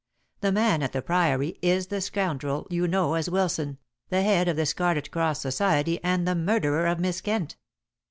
[0.39, 3.77] The man at the Priory is the scoundrel you know as Wilson,
[4.09, 7.55] the head of the Scarlet Cross Society and the murderer of Miss Kent."